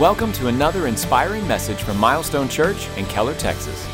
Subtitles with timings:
[0.00, 3.86] Welcome to another inspiring message from Milestone Church in Keller, Texas.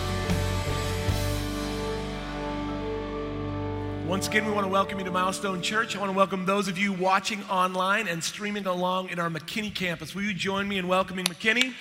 [4.06, 5.96] Once again, we want to welcome you to Milestone Church.
[5.96, 9.74] I want to welcome those of you watching online and streaming along in our McKinney
[9.74, 10.14] campus.
[10.14, 11.74] Will you join me in welcoming McKinney?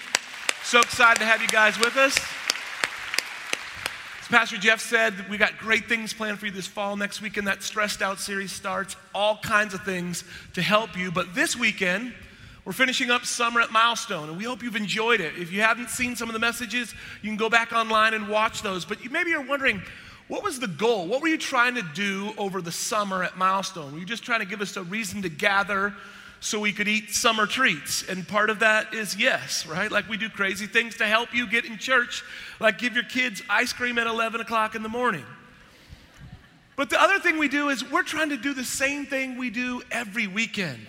[0.64, 2.18] So excited to have you guys with us.
[4.20, 6.98] As Pastor Jeff said, we got great things planned for you this fall.
[6.98, 8.96] Next weekend, that Stressed Out series starts.
[9.14, 10.24] All kinds of things
[10.56, 11.12] to help you.
[11.12, 12.14] But this weekend,
[12.68, 15.38] we're finishing up summer at Milestone, and we hope you've enjoyed it.
[15.38, 18.62] If you haven't seen some of the messages, you can go back online and watch
[18.62, 18.84] those.
[18.84, 19.82] But you, maybe you're wondering,
[20.28, 21.08] what was the goal?
[21.08, 23.94] What were you trying to do over the summer at Milestone?
[23.94, 25.94] Were you just trying to give us a reason to gather
[26.42, 28.04] so we could eat summer treats?
[28.04, 29.90] And part of that is yes, right?
[29.90, 32.22] Like we do crazy things to help you get in church,
[32.60, 35.24] like give your kids ice cream at 11 o'clock in the morning.
[36.76, 39.52] But the other thing we do is we're trying to do the same thing we
[39.52, 40.86] do every weekend.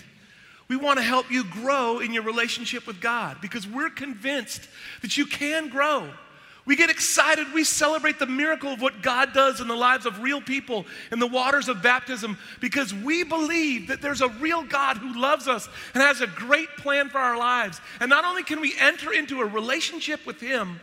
[0.68, 4.68] We want to help you grow in your relationship with God because we're convinced
[5.00, 6.08] that you can grow.
[6.66, 7.54] We get excited.
[7.54, 11.18] We celebrate the miracle of what God does in the lives of real people in
[11.18, 15.66] the waters of baptism because we believe that there's a real God who loves us
[15.94, 17.80] and has a great plan for our lives.
[18.00, 20.78] And not only can we enter into a relationship with Him,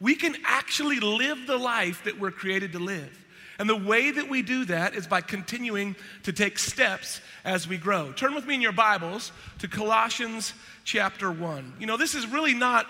[0.00, 3.16] we can actually live the life that we're created to live.
[3.58, 7.76] And the way that we do that is by continuing to take steps as we
[7.76, 8.12] grow.
[8.12, 11.74] Turn with me in your Bibles to Colossians chapter 1.
[11.80, 12.86] You know, this is really not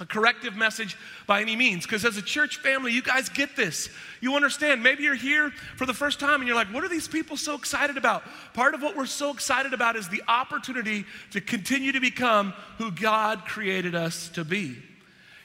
[0.00, 3.90] a corrective message by any means because as a church family you guys get this
[4.20, 7.08] you understand maybe you're here for the first time and you're like what are these
[7.08, 8.22] people so excited about
[8.54, 12.92] part of what we're so excited about is the opportunity to continue to become who
[12.92, 14.76] god created us to be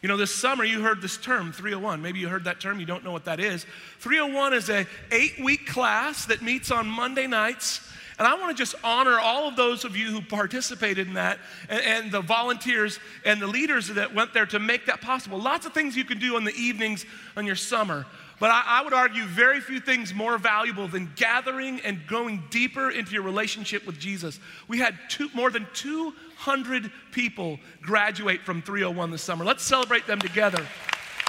[0.04, 2.02] you know, this summer you heard this term 301.
[2.02, 3.66] Maybe you heard that term, you don't know what that is.
[4.00, 7.90] 301 is a 8-week class that meets on Monday nights.
[8.20, 11.40] And I want to just honor all of those of you who participated in that
[11.70, 15.40] and, and, the volunteers and the leaders that went there to make that possible.
[15.40, 17.06] Lots of things you can do in the evenings
[17.38, 18.06] on your summer.
[18.40, 22.90] But I, I would argue very few things more valuable than gathering and going deeper
[22.90, 24.40] into your relationship with Jesus.
[24.68, 29.46] We had two, more than 200 people graduate from 301 this summer.
[29.46, 30.66] Let's celebrate them together.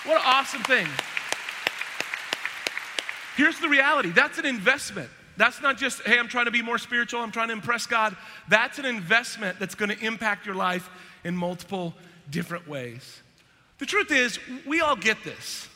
[0.04, 0.86] What an awesome thing.
[3.36, 5.10] Here's the reality that's an investment.
[5.36, 8.16] That's not just, hey, I'm trying to be more spiritual, I'm trying to impress God.
[8.48, 10.88] That's an investment that's going to impact your life
[11.24, 11.94] in multiple
[12.30, 13.22] different ways.
[13.78, 15.68] The truth is, we all get this.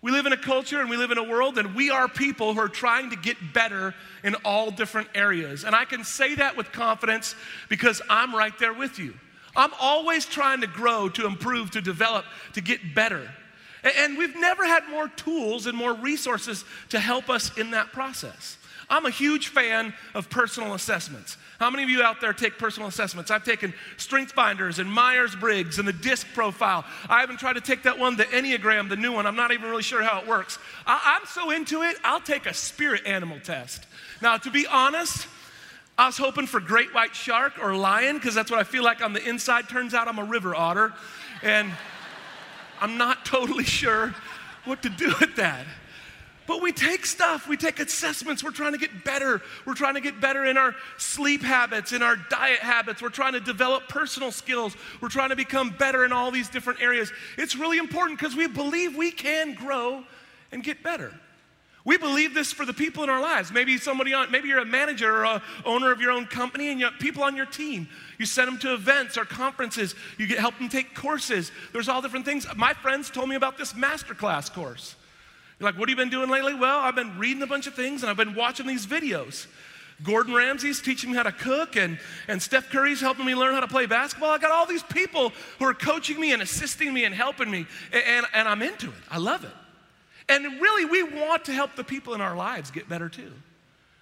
[0.00, 2.54] We live in a culture and we live in a world, and we are people
[2.54, 5.64] who are trying to get better in all different areas.
[5.64, 7.34] And I can say that with confidence
[7.68, 9.14] because I'm right there with you.
[9.56, 13.28] I'm always trying to grow, to improve, to develop, to get better.
[13.96, 18.56] And we've never had more tools and more resources to help us in that process.
[18.88, 21.36] I'm a huge fan of personal assessments.
[21.58, 23.32] How many of you out there take personal assessments?
[23.32, 26.84] I've taken Strength Finders and Myers Briggs and the DISC profile.
[27.08, 29.26] I haven't tried to take that one, the Enneagram, the new one.
[29.26, 30.58] I'm not even really sure how it works.
[30.86, 33.86] I- am so into it, I'll take a spirit animal test.
[34.22, 35.26] Now, to be honest,
[35.98, 39.02] I was hoping for great white shark or lion because that's what I feel like
[39.02, 39.68] on the inside.
[39.68, 40.94] Turns out I'm a river otter.
[41.42, 41.72] And
[42.80, 44.14] I'm not totally sure
[44.64, 45.66] what to do with that.
[46.48, 49.42] But we take stuff, we take assessments, we're trying to get better.
[49.66, 53.02] We're trying to get better in our sleep habits, in our diet habits.
[53.02, 54.74] We're trying to develop personal skills.
[55.02, 57.12] We're trying to become better in all these different areas.
[57.36, 60.02] It's really important because we believe we can grow
[60.50, 61.12] and get better.
[61.84, 63.52] We believe this for the people in our lives.
[63.52, 66.80] Maybe somebody on, maybe you're a manager or a owner of your own company and
[66.80, 67.88] you have people on your team.
[68.16, 69.94] You send them to events or conferences.
[70.16, 71.52] You get, help them take courses.
[71.74, 72.46] There's all different things.
[72.56, 74.94] My friends told me about this masterclass course.
[75.58, 76.54] You're like, what have you been doing lately?
[76.54, 79.46] Well, I've been reading a bunch of things and I've been watching these videos.
[80.02, 81.98] Gordon Ramsay's teaching me how to cook, and,
[82.28, 84.30] and Steph Curry's helping me learn how to play basketball.
[84.30, 87.66] I got all these people who are coaching me and assisting me and helping me,
[87.92, 88.94] and, and, and I'm into it.
[89.10, 89.50] I love it.
[90.28, 93.32] And really, we want to help the people in our lives get better too.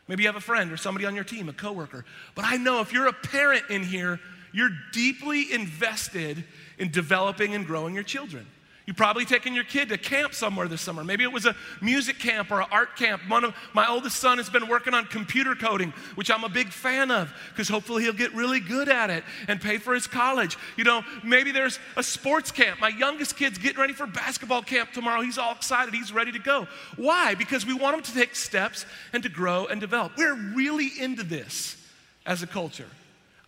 [0.07, 2.05] Maybe you have a friend or somebody on your team, a coworker.
[2.35, 4.21] But I know if you're a parent in here,
[4.53, 6.45] you're deeply invested
[6.79, 8.47] in developing and growing your children.
[8.87, 11.03] You've probably taken your kid to camp somewhere this summer.
[11.03, 13.21] Maybe it was a music camp or an art camp.
[13.27, 16.69] One of my oldest son has been working on computer coding, which I'm a big
[16.69, 20.57] fan of because hopefully he'll get really good at it and pay for his college.
[20.77, 22.79] You know, maybe there's a sports camp.
[22.81, 25.21] My youngest kid's getting ready for basketball camp tomorrow.
[25.21, 25.93] He's all excited.
[25.93, 26.69] He's ready to go.
[26.95, 27.35] Why?
[27.35, 30.13] Because we want him to take steps and to grow and develop.
[30.17, 31.77] We're really into this
[32.25, 32.89] as a culture.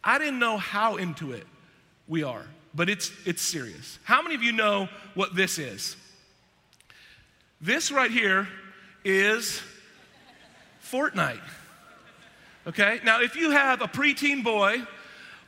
[0.03, 1.47] I didn't know how into it
[2.09, 2.45] we are
[2.79, 3.99] but it's, it's serious.
[4.05, 5.97] How many of you know what this is?
[7.61, 8.47] This right here
[9.05, 9.61] is
[10.85, 11.41] Fortnite.
[12.69, 13.01] Okay?
[13.05, 14.81] Now, if you have a preteen boy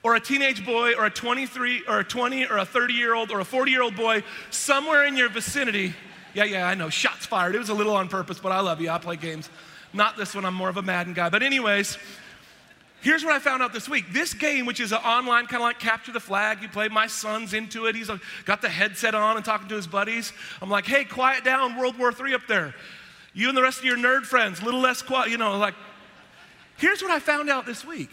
[0.02, 3.30] or a teenage boy or a 23 or a 20 or a 30 year old
[3.30, 5.94] or a 40 year old boy somewhere in your vicinity.
[6.34, 7.54] Yeah, yeah, I know, shots fired.
[7.54, 8.90] It was a little on purpose, but I love you.
[8.90, 9.48] I play games.
[9.92, 11.28] Not this one, I'm more of a Madden guy.
[11.28, 11.96] But, anyways,
[13.02, 14.12] Here's what I found out this week.
[14.12, 16.88] This game, which is an online kind of like capture the flag, you play.
[16.88, 17.94] My son's into it.
[17.94, 20.32] He's uh, got the headset on and talking to his buddies.
[20.60, 22.74] I'm like, hey, quiet down, World War III up there.
[23.32, 25.30] You and the rest of your nerd friends, a little less quiet.
[25.30, 25.74] You know, like.
[26.80, 28.08] Here's what I found out this week.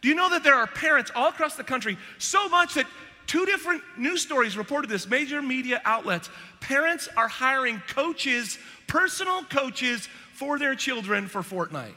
[0.00, 2.86] Do you know that there are parents all across the country, so much that
[3.28, 6.28] two different news stories reported this, major media outlets.
[6.60, 8.58] Parents are hiring coaches,
[8.88, 11.94] personal coaches for their children for Fortnite.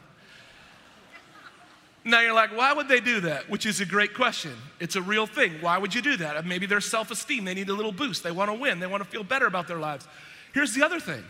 [2.03, 3.49] Now you're like, why would they do that?
[3.49, 4.53] Which is a great question.
[4.79, 5.61] It's a real thing.
[5.61, 6.35] Why would you do that?
[6.35, 8.23] Uh, maybe their self esteem, they need a little boost.
[8.23, 10.07] They want to win, they want to feel better about their lives.
[10.53, 11.23] Here's the other thing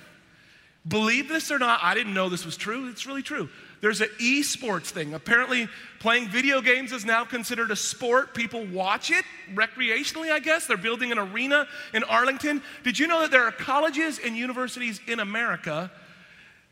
[0.87, 2.89] believe this or not, I didn't know this was true.
[2.89, 3.49] It's really true.
[3.81, 5.13] There's an esports thing.
[5.13, 5.67] Apparently,
[5.99, 8.33] playing video games is now considered a sport.
[8.33, 10.67] People watch it recreationally, I guess.
[10.67, 12.61] They're building an arena in Arlington.
[12.83, 15.91] Did you know that there are colleges and universities in America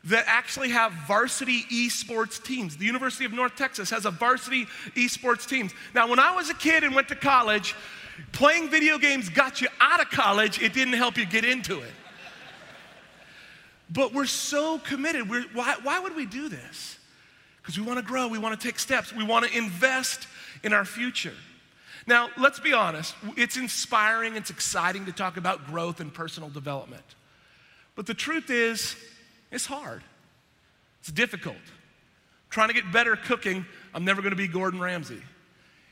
[0.04, 2.76] that actually have varsity esports teams.
[2.76, 5.72] The University of North Texas has a varsity esports teams.
[5.94, 7.74] Now, when I was a kid and went to college,
[8.32, 11.92] playing video games got you out of college, it didn't help you get into it.
[13.90, 15.28] But we're so committed.
[15.28, 16.98] We're, why, why would we do this?
[17.60, 20.28] Because we want to grow, we want to take steps, we want to invest
[20.62, 21.34] in our future.
[22.06, 27.04] Now, let's be honest, it's inspiring, it's exciting to talk about growth and personal development.
[27.96, 28.96] But the truth is,
[29.50, 30.02] it's hard,
[31.00, 31.56] it's difficult.
[32.50, 33.64] Trying to get better cooking,
[33.94, 35.22] I'm never gonna be Gordon Ramsay.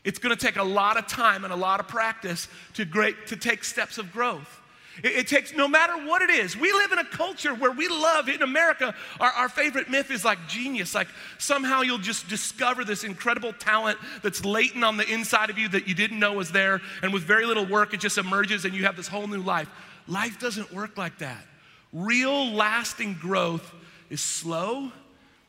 [0.05, 3.37] It's gonna take a lot of time and a lot of practice to, great, to
[3.37, 4.61] take steps of growth.
[5.03, 7.89] It, it, takes, no matter what it is, we live in a culture where we
[7.89, 10.95] love, in America, our, our favorite myth is like genius.
[10.95, 11.09] Like
[11.39, 15.87] somehow you'll just discover this incredible talent that's latent on the inside of you that
[15.87, 18.85] you didn't know was there, and with very little work, it just emerges and you
[18.85, 19.69] have this whole new life.
[20.09, 21.45] Life doesn't work like that.
[21.93, 23.75] Real lasting growth
[24.11, 24.93] is slow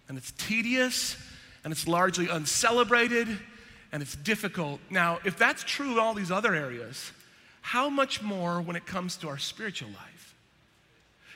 [0.07, 1.17] and it's tedious
[1.63, 3.27] and it's largely uncelebrated
[3.91, 4.79] and it's difficult.
[4.89, 7.11] Now, if that's true in all these other areas,
[7.61, 10.18] how much more when it comes to our spiritual life?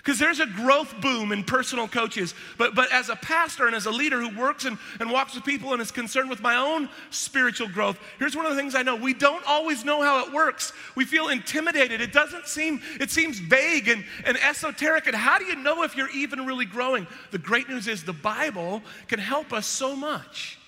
[0.03, 2.33] Because there's a growth boom in personal coaches.
[2.57, 5.45] But, but as a pastor and as a leader who works and, and walks with
[5.45, 8.81] people and is concerned with my own spiritual growth, here's one of the things I
[8.81, 8.97] know.
[8.97, 10.73] We don't always know how it works.
[10.95, 12.01] We feel intimidated.
[12.01, 15.07] It doesn't seem, it seems vague and, and esoteric.
[15.07, 17.07] And how do you know if you're even really growing?
[17.31, 20.59] The great news is the Bible can help us so much.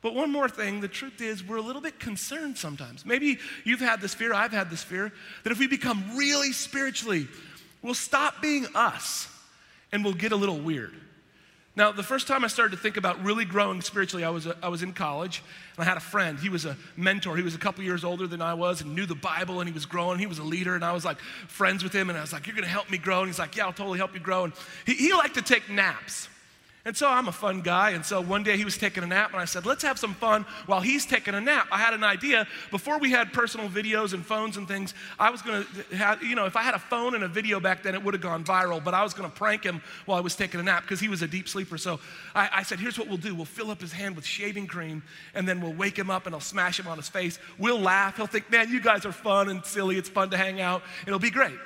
[0.00, 3.06] But one more thing, the truth is, we're a little bit concerned sometimes.
[3.06, 5.12] Maybe you've had this fear, I've had this fear,
[5.44, 7.28] that if we become really spiritually
[7.82, 9.28] We'll stop being us
[9.92, 10.94] and we'll get a little weird.
[11.78, 14.56] Now, the first time I started to think about really growing spiritually, I was, a,
[14.60, 15.44] I was in college
[15.76, 16.36] and I had a friend.
[16.36, 17.36] He was a mentor.
[17.36, 19.72] He was a couple years older than I was and knew the Bible and he
[19.72, 20.18] was growing.
[20.18, 22.48] He was a leader and I was like friends with him and I was like,
[22.48, 23.20] You're gonna help me grow.
[23.20, 24.42] And he's like, Yeah, I'll totally help you grow.
[24.44, 24.52] And
[24.86, 26.28] he, he liked to take naps.
[26.84, 27.90] And so I'm a fun guy.
[27.90, 30.14] And so one day he was taking a nap, and I said, Let's have some
[30.14, 31.68] fun while he's taking a nap.
[31.72, 32.46] I had an idea.
[32.70, 36.34] Before we had personal videos and phones and things, I was going to have, you
[36.34, 38.44] know, if I had a phone and a video back then, it would have gone
[38.44, 41.00] viral, but I was going to prank him while I was taking a nap because
[41.00, 41.78] he was a deep sleeper.
[41.78, 42.00] So
[42.34, 45.02] I, I said, Here's what we'll do we'll fill up his hand with shaving cream,
[45.34, 47.38] and then we'll wake him up and I'll smash him on his face.
[47.58, 48.16] We'll laugh.
[48.16, 49.96] He'll think, Man, you guys are fun and silly.
[49.96, 50.82] It's fun to hang out.
[51.06, 51.58] It'll be great.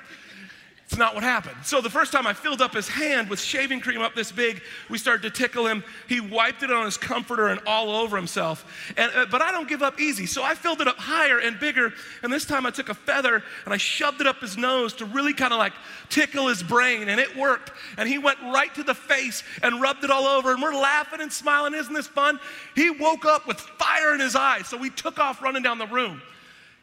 [0.92, 1.56] It's not what happened.
[1.64, 4.60] So the first time I filled up his hand with shaving cream up this big,
[4.90, 5.82] we started to tickle him.
[6.06, 8.92] He wiped it on his comforter and all over himself.
[8.98, 10.26] And, uh, but I don't give up easy.
[10.26, 11.94] So I filled it up higher and bigger.
[12.22, 15.06] And this time I took a feather and I shoved it up his nose to
[15.06, 15.72] really kind of like
[16.10, 17.08] tickle his brain.
[17.08, 17.70] And it worked.
[17.96, 20.52] And he went right to the face and rubbed it all over.
[20.52, 21.72] And we're laughing and smiling.
[21.72, 22.38] Isn't this fun?
[22.74, 24.68] He woke up with fire in his eyes.
[24.68, 26.20] So we took off running down the room.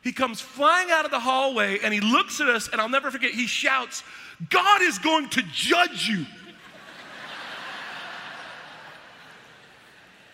[0.01, 3.11] He comes flying out of the hallway and he looks at us, and I'll never
[3.11, 4.03] forget, he shouts,
[4.49, 6.25] God is going to judge you.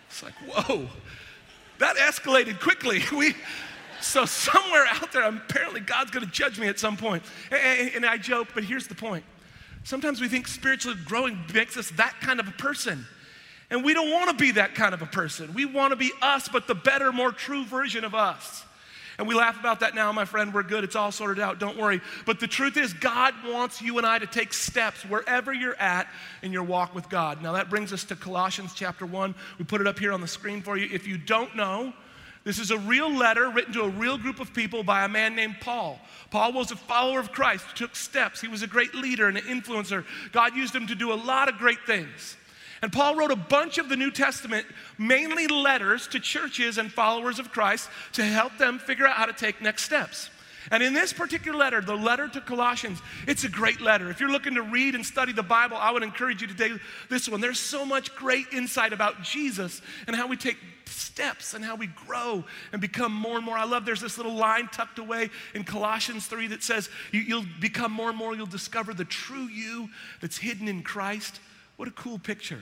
[0.08, 0.88] It's like, whoa,
[1.78, 3.02] that escalated quickly.
[3.16, 3.34] We,
[4.00, 7.22] so somewhere out there, apparently God's going to judge me at some point.
[7.50, 9.24] And, I joke, but here's the point.
[9.84, 13.06] Sometimes we think spiritually growing makes us that kind of a person.
[13.70, 15.54] And we don't want to be that kind of a person.
[15.54, 18.64] We want to be us, but the better, more true version of us.
[19.18, 20.52] And we laugh about that now, my friend.
[20.52, 20.84] We're good.
[20.84, 21.58] It's all sorted out.
[21.58, 22.02] Don't worry.
[22.26, 26.08] But the truth is, God wants you and I to take steps wherever you're at
[26.42, 27.42] in your walk with God.
[27.42, 29.34] Now, that brings us to Colossians chapter 1.
[29.58, 30.88] We put it up here on the screen for you.
[30.92, 31.94] If you don't know,
[32.44, 35.34] this is a real letter written to a real group of people by a man
[35.34, 35.98] named Paul.
[36.30, 38.40] Paul was a follower of Christ, took steps.
[38.40, 40.04] He was a great leader and an influencer.
[40.30, 42.36] God used him to do a lot of great things.
[42.82, 44.66] And Paul wrote a bunch of the New Testament,
[44.98, 49.32] mainly letters to churches and followers of Christ to help them figure out how to
[49.32, 50.30] take next steps.
[50.70, 54.10] And in this particular letter, the letter to Colossians, it's a great letter.
[54.10, 56.72] If you're looking to read and study the Bible, I would encourage you to take
[57.08, 57.40] this one.
[57.40, 60.56] There's so much great insight about Jesus and how we take
[60.86, 63.56] steps and how we grow and become more and more.
[63.56, 67.46] I love there's this little line tucked away in Colossians 3 that says, you, will
[67.60, 69.88] become more and more, you'll discover the true you
[70.20, 71.40] that's hidden in Christ.
[71.76, 72.60] What a cool picture.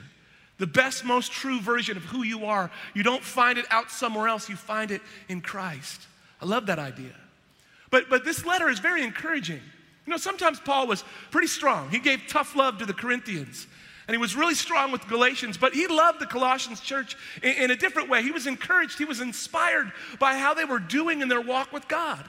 [0.57, 2.71] The best, most true version of who you are.
[2.93, 6.01] You don't find it out somewhere else, you find it in Christ.
[6.41, 7.15] I love that idea.
[7.91, 9.61] But, but this letter is very encouraging.
[10.05, 11.89] You know, sometimes Paul was pretty strong.
[11.89, 13.67] He gave tough love to the Corinthians.
[14.07, 17.71] And he was really strong with Galatians, but he loved the Colossians church in, in,
[17.71, 18.21] a different way.
[18.21, 21.87] He was encouraged, he was inspired by how they were doing in their walk with
[21.87, 22.23] God.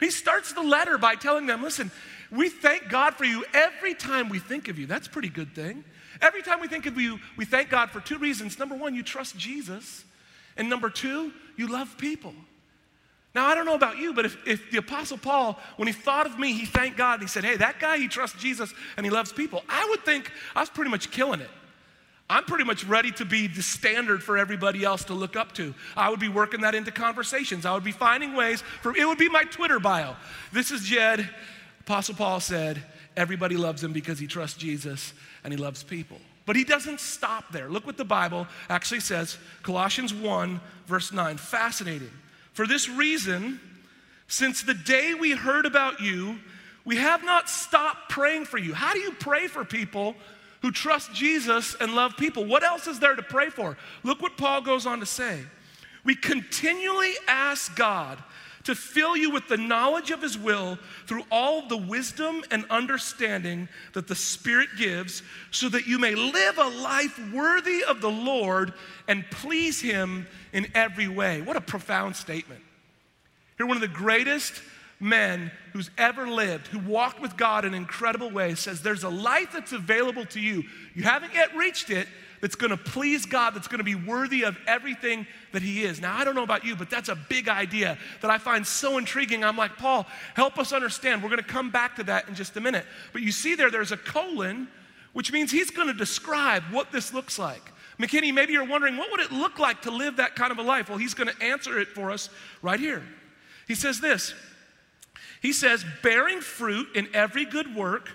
[0.00, 1.92] He starts the letter by telling them, listen,
[2.32, 4.86] we thank God for you every time we think of you.
[4.86, 5.84] That's a pretty good thing.
[6.20, 8.58] Every time we think of you, we thank God for two reasons.
[8.58, 10.04] Number one, you trust Jesus.
[10.56, 12.34] And number two, you love people.
[13.34, 16.26] Now, I don't know about you, but if, if the Apostle Paul, when he thought
[16.26, 19.04] of me, he thanked God and he said, Hey, that guy, he trusts Jesus and
[19.04, 21.50] he loves people, I would think I was pretty much killing it.
[22.30, 25.74] I'm pretty much ready to be the standard for everybody else to look up to.
[25.94, 27.66] I would be working that into conversations.
[27.66, 30.16] I would be finding ways for it would be my Twitter bio.
[30.52, 31.28] This is Jed.
[31.80, 32.82] Apostle Paul said,
[33.16, 36.18] Everybody loves him because he trusts Jesus and he loves people.
[36.46, 37.68] But he doesn't stop there.
[37.68, 41.36] Look what the Bible actually says Colossians 1, verse 9.
[41.38, 42.10] Fascinating.
[42.52, 43.60] For this reason,
[44.28, 46.38] since the day we heard about you,
[46.84, 48.74] we have not stopped praying for you.
[48.74, 50.14] How do you pray for people
[50.60, 52.44] who trust Jesus and love people?
[52.44, 53.76] What else is there to pray for?
[54.02, 55.40] Look what Paul goes on to say.
[56.04, 58.22] We continually ask God
[58.64, 63.68] to fill you with the knowledge of his will through all the wisdom and understanding
[63.92, 68.72] that the Spirit gives, so that you may live a life worthy of the Lord
[69.06, 71.42] and please him in every way.
[71.42, 72.62] What a profound statement.
[73.58, 74.62] Here, one of the greatest
[74.98, 79.50] men who's ever lived, who walked with God in incredible ways, says there's a life
[79.52, 80.64] that's available to you.
[80.94, 82.08] You haven't yet reached it,
[82.40, 86.00] that's gonna please God, that's gonna be worthy of everything that He is.
[86.00, 88.98] Now, I don't know about you, but that's a big idea that I find so
[88.98, 89.44] intriguing.
[89.44, 91.22] I'm like, Paul, help us understand.
[91.22, 92.84] We're gonna come back to that in just a minute.
[93.12, 94.68] But you see there, there's a colon,
[95.12, 97.72] which means he's gonna describe what this looks like.
[97.98, 100.62] McKinney, maybe you're wondering, what would it look like to live that kind of a
[100.62, 100.88] life?
[100.88, 102.28] Well, he's to answer it for us
[102.60, 103.02] right here.
[103.68, 104.34] He says this
[105.40, 108.10] He says, bearing fruit in every good work,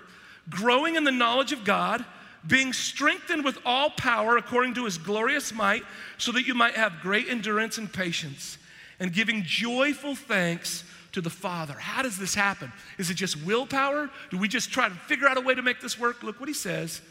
[0.48, 2.04] growing in the knowledge of God,
[2.46, 5.82] being strengthened with all power according to his glorious might,
[6.18, 8.58] so that you might have great endurance and patience,
[8.98, 11.74] and giving joyful thanks to the Father.
[11.74, 12.72] How does this happen?
[12.98, 14.10] Is it just willpower?
[14.30, 16.22] Do we just try to figure out a way to make this work?
[16.22, 17.02] Look what he says.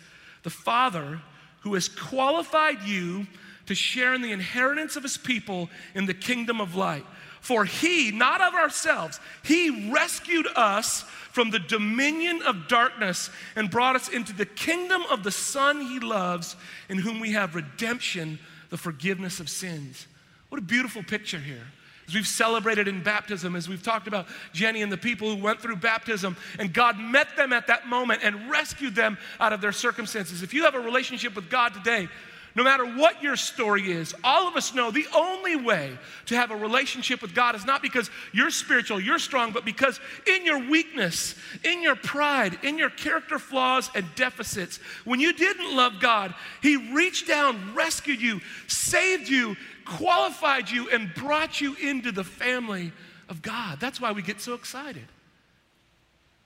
[0.44, 1.22] The Father
[1.62, 3.28] who has qualified you
[3.66, 7.06] to share in the inheritance of his people in the kingdom of light.
[7.42, 11.06] For he, not of ourselves, he rescued us
[11.40, 15.98] from the dominion of darkness and brought us into the kingdom of the Son he
[15.98, 16.58] loves,
[16.90, 18.38] in whom we have redemption,
[18.72, 20.06] the forgiveness of sins.
[20.50, 21.66] What a beautiful picture here
[22.10, 25.62] as we've celebrated in baptism, as we've talked about Jenny and the people who went
[25.62, 29.72] through baptism, and God met them at that moment and rescued them out of their
[29.72, 30.44] circumstances.
[30.44, 32.10] If you have a relationship with God today,
[32.56, 36.52] no matter what your story is, all of us know the only way to have
[36.52, 40.70] a relationship with God is not because you're spiritual, you're strong, but because in your
[40.70, 46.34] weakness, in your pride, in your character flaws and deficits, when you didn't love God,
[46.62, 52.92] He reached down, rescued you, saved you, qualified you and brought you into the family
[53.28, 53.80] of God.
[53.80, 55.06] That's why we get so excited.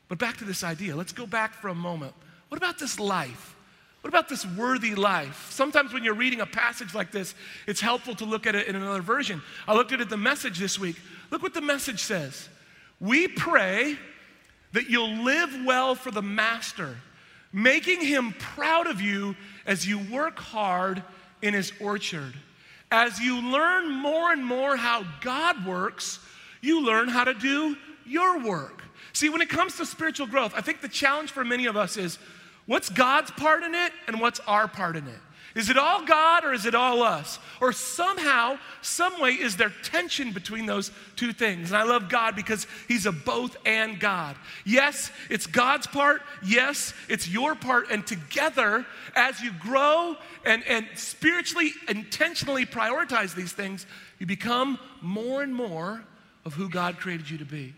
[0.10, 0.96] But back to this idea.
[0.96, 2.14] Let's go back for a moment.
[2.50, 3.53] What about this life?
[4.04, 5.48] What about this worthy life?
[5.50, 7.34] Sometimes when you're reading a passage like this,
[7.68, 9.42] it's helpful to look at it in another version.
[9.66, 10.98] I looked at it the message this week.
[11.32, 12.50] Look what the message says.
[13.00, 13.98] We pray
[14.74, 16.98] that you'll live well for the master,
[17.54, 21.02] making him proud of you as you work hard
[21.42, 22.34] in his orchard.
[22.92, 26.20] As you learn more and more how God works,
[26.60, 28.84] you learn how to do your work.
[29.14, 31.96] See, when it comes to spiritual growth, I think the challenge for many of us
[31.96, 32.20] is
[32.66, 35.20] what's God's part in it and what's our part in it?
[35.56, 37.38] Is it all God or is it all us?
[37.62, 41.70] Or somehow, some way, is there tension between those two things?
[41.70, 44.36] And I love God because He's a both and God.
[44.66, 46.24] Yes, it's God's part.
[46.44, 47.92] Yes, it's your part.
[47.92, 53.86] And together, as you grow and, and spiritually, intentionally prioritize these things,
[54.18, 56.04] you become more and more
[56.46, 57.76] of who God created you to be.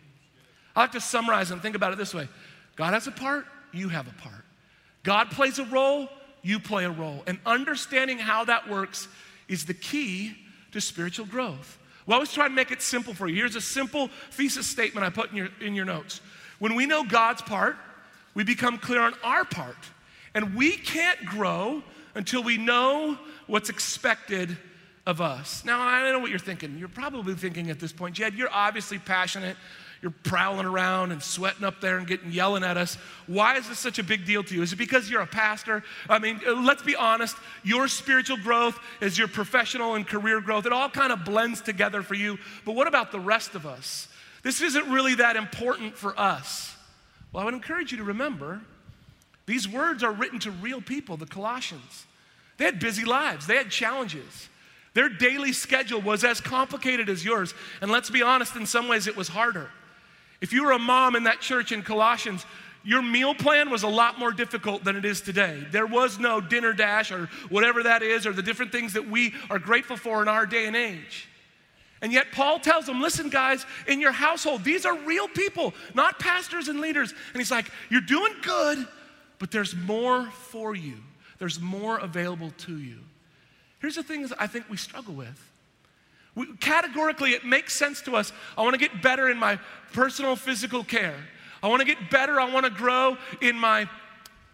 [0.77, 2.29] I like to summarize and think about it this way
[2.77, 4.44] God has a part, you have a part.
[5.05, 6.09] God plays a role,
[6.41, 7.23] you play a role.
[7.27, 9.07] And understanding how that works
[9.47, 10.35] is the key
[10.71, 11.77] to spiritual growth.
[12.05, 13.35] We always try to make it simple for you.
[13.35, 16.21] Here's a simple thesis statement I put in your, in your notes.
[16.59, 17.77] When we know God's part,
[18.33, 19.77] we become clear on our part.
[20.33, 21.83] And we can't grow
[22.15, 24.57] until we know what's expected
[25.05, 25.63] of us.
[25.65, 26.77] Now, I know what you're thinking.
[26.79, 29.55] You're probably thinking at this point, Jed, you're obviously passionate.
[30.05, 32.93] You're prowling around and sweating up there and getting yelling at us.
[33.25, 34.61] Why is this such a big deal to you?
[34.61, 35.83] Is it because you're a pastor?
[36.07, 37.35] I mean, uh, let's be honest.
[37.63, 40.67] Your spiritual growth is your professional and career growth.
[40.67, 42.37] It all kind of blends together for you.
[42.65, 44.07] But what about the rest of us?
[44.43, 46.75] This isn't really that important for us.
[47.33, 48.61] Well, I would encourage you to remember
[49.47, 52.05] these words are written to real people, the Colossians.
[52.57, 54.49] They had busy lives, they had challenges.
[54.93, 57.55] Their daily schedule was as complicated as yours.
[57.81, 59.71] And let's be honest, in some ways it was harder.
[60.45, 62.45] If you were a mom in that church in Colossians,
[62.83, 65.65] your meal plan was a lot more difficult than it is today.
[65.71, 69.33] There was no dinner dash or whatever that is, or the different things that we
[69.49, 71.27] are grateful for in our day and age.
[72.03, 76.19] And yet, Paul tells them, listen, guys, in your household, these are real people, not
[76.19, 77.09] pastors and leaders.
[77.09, 78.87] And he's like, you're doing good,
[79.39, 80.97] but there's more for you,
[81.39, 82.99] there's more available to you.
[83.79, 85.54] Here's the things I think we struggle with.
[86.35, 88.31] We, categorically, it makes sense to us.
[88.57, 89.57] I want to get better in my
[89.93, 91.15] personal physical care.
[91.63, 92.39] I want to get better.
[92.39, 93.89] I want to grow in my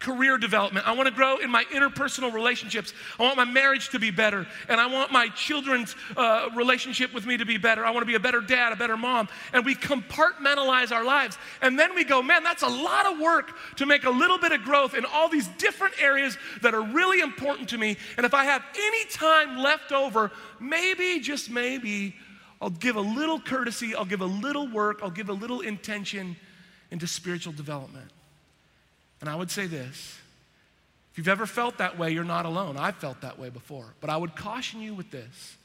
[0.02, 0.86] career development.
[0.86, 2.92] I want to grow in my interpersonal relationships.
[3.18, 4.46] I want my marriage to be better.
[4.68, 7.86] And I want my children's uh, relationship with me to be better.
[7.86, 9.28] I want to be a better dad, a better mom.
[9.52, 11.38] And we compartmentalize our lives.
[11.62, 14.52] And then we go, man, that's a lot of work to make a little bit
[14.52, 17.96] of growth in all these different areas that are really important to me.
[18.16, 22.16] And if I have any time left over, maybe, just maybe,
[22.60, 26.36] I'll give a little courtesy, I'll give a little work, I'll give a little intention
[26.90, 28.10] into spiritual development.
[29.22, 30.18] And I would say this
[31.12, 32.76] if you've ever felt that way, you're not alone.
[32.76, 33.86] I've felt that way before.
[34.00, 35.56] But I would caution you with this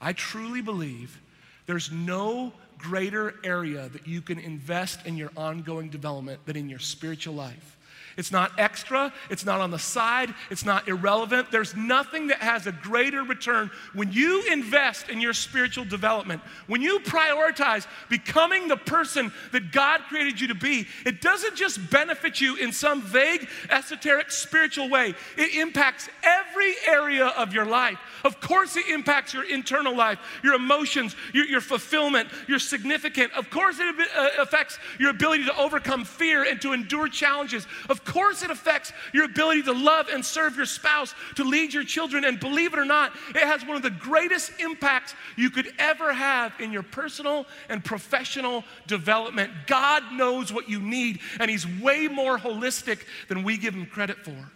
[0.00, 1.20] I truly believe
[1.66, 6.78] there's no greater area that you can invest in your ongoing development than in your
[6.78, 7.76] spiritual life.
[8.16, 11.50] It's not extra, it's not on the side, it's not irrelevant.
[11.50, 16.42] There's nothing that has a greater return when you invest in your spiritual development.
[16.66, 21.90] When you prioritize becoming the person that God created you to be, it doesn't just
[21.90, 27.98] benefit you in some vague, esoteric, spiritual way, it impacts every area of your life.
[28.24, 33.32] Of course, it impacts your internal life, your emotions, your, your fulfillment, your significance.
[33.36, 37.66] Of course, it uh, affects your ability to overcome fear and to endure challenges.
[37.88, 41.84] Of course, it affects your ability to love and serve your spouse, to lead your
[41.84, 42.24] children.
[42.24, 46.12] And believe it or not, it has one of the greatest impacts you could ever
[46.12, 49.52] have in your personal and professional development.
[49.66, 54.18] God knows what you need, and He's way more holistic than we give Him credit
[54.24, 54.50] for.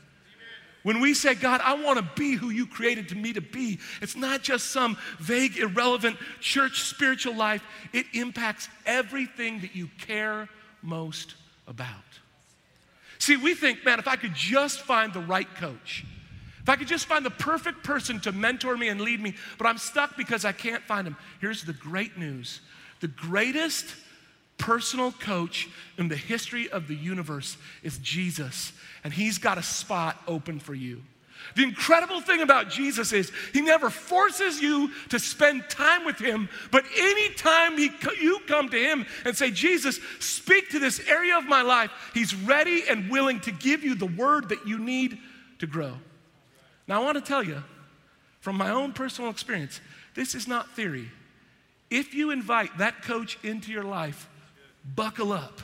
[0.82, 4.16] When we say, God, I want to be who you created me to be, it's
[4.16, 7.64] not just some vague, irrelevant church spiritual life.
[7.94, 10.46] It impacts everything that you care
[10.82, 11.36] most
[11.66, 11.88] about.
[13.18, 16.04] See, we think, man, if I could just find the right coach,
[16.62, 19.66] if I could just find the perfect person to mentor me and lead me, but
[19.66, 21.16] I'm stuck because I can't find him.
[21.40, 22.60] Here's the great news
[23.00, 23.84] the greatest
[24.56, 28.72] personal coach in the history of the universe is Jesus,
[29.02, 31.02] and he's got a spot open for you.
[31.54, 36.48] The incredible thing about Jesus is he never forces you to spend time with him,
[36.70, 41.44] but anytime he, you come to him and say, Jesus, speak to this area of
[41.44, 45.18] my life, he's ready and willing to give you the word that you need
[45.58, 45.94] to grow.
[46.88, 47.62] Now, I want to tell you
[48.40, 49.80] from my own personal experience,
[50.14, 51.10] this is not theory.
[51.90, 54.28] If you invite that coach into your life,
[54.94, 55.60] buckle up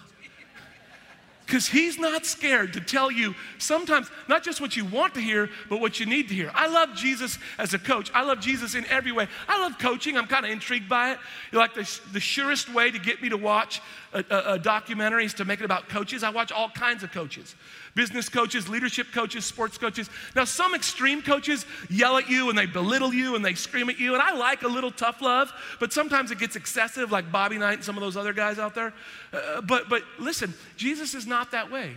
[1.50, 5.50] because he's not scared to tell you sometimes not just what you want to hear,
[5.68, 6.52] but what you need to hear.
[6.54, 8.08] I love Jesus as a coach.
[8.14, 9.26] I love Jesus in every way.
[9.48, 10.16] I love coaching.
[10.16, 11.18] I'm kind of intrigued by it.
[11.50, 13.82] You're like the, the surest way to get me to watch
[14.12, 16.22] a, a, a documentary is to make it about coaches.
[16.22, 17.56] I watch all kinds of coaches
[17.94, 20.08] business coaches, leadership coaches, sports coaches.
[20.36, 23.98] Now, some extreme coaches yell at you and they belittle you and they scream at
[23.98, 27.58] you, and I like a little tough love, but sometimes it gets excessive, like Bobby
[27.58, 28.92] Knight and some of those other guys out there.
[29.32, 31.92] Uh, but, but listen, Jesus is not that way.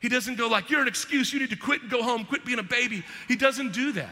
[0.00, 2.44] He doesn't go like, you're an excuse, you need to quit and go home, quit
[2.44, 3.04] being a baby.
[3.28, 4.08] He doesn't do that.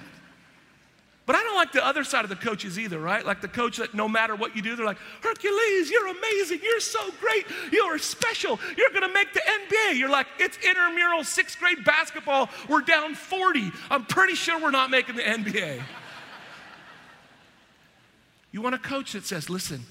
[1.28, 3.22] But I don't like the other side of the coaches either, right?
[3.22, 6.60] Like the coach that no matter what you do, they're like, Hercules, you're amazing.
[6.62, 7.44] You're so great.
[7.70, 8.58] You're special.
[8.78, 9.98] You're going to make the NBA.
[9.98, 12.48] You're like, it's intramural sixth grade basketball.
[12.66, 13.70] We're down 40.
[13.90, 15.82] I'm pretty sure we're not making the NBA.
[18.50, 19.84] you want a coach that says, listen,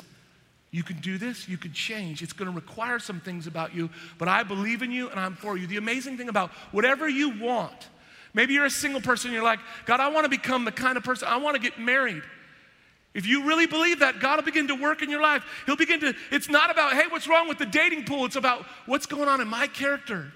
[0.71, 2.23] you can do this, you can change.
[2.23, 5.35] It's going to require some things about you, but I believe in you and I'm
[5.35, 5.67] for you.
[5.67, 7.89] The amazing thing about whatever you want,
[8.37, 11.03] Maybe you're a single person, you're like, God, I want to become the kind of
[11.03, 12.21] person, I want to get married.
[13.15, 15.43] If you really believe that, God will begin to work in your life.
[15.65, 18.25] He'll begin to, it's not about, hey, what's wrong with the dating pool?
[18.25, 20.31] It's about what's going on in my character.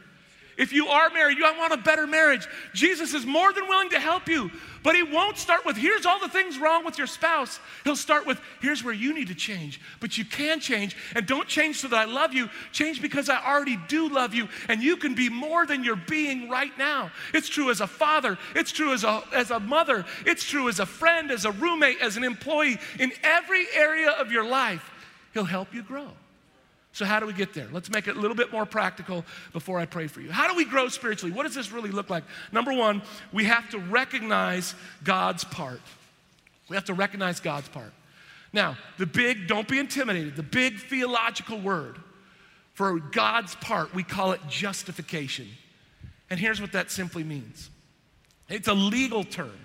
[0.61, 2.47] If you are married, you want a better marriage.
[2.71, 4.51] Jesus is more than willing to help you,
[4.83, 7.59] but He won't start with, here's all the things wrong with your spouse.
[7.83, 9.81] He'll start with, here's where you need to change.
[9.99, 12.47] But you can change, and don't change so that I love you.
[12.71, 16.47] Change because I already do love you, and you can be more than you're being
[16.47, 17.09] right now.
[17.33, 20.79] It's true as a father, it's true as a, as a mother, it's true as
[20.79, 22.77] a friend, as a roommate, as an employee.
[22.99, 24.91] In every area of your life,
[25.33, 26.11] He'll help you grow.
[26.93, 27.67] So, how do we get there?
[27.71, 29.23] Let's make it a little bit more practical
[29.53, 30.31] before I pray for you.
[30.31, 31.33] How do we grow spiritually?
[31.33, 32.23] What does this really look like?
[32.51, 33.01] Number one,
[33.31, 35.79] we have to recognize God's part.
[36.69, 37.93] We have to recognize God's part.
[38.53, 41.97] Now, the big, don't be intimidated, the big theological word
[42.73, 45.47] for God's part, we call it justification.
[46.29, 47.69] And here's what that simply means
[48.49, 49.57] it's a legal term.